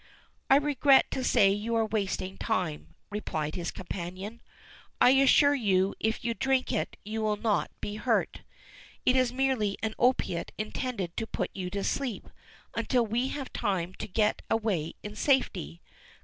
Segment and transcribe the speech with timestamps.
[0.49, 4.41] "I regret to say you are wasting time," replied his companion.
[4.99, 8.41] "I assure you if you drink it you will not be hurt.
[9.05, 12.29] It is merely an opiate intended to put you to sleep
[12.75, 15.81] until we have time to get away in safety.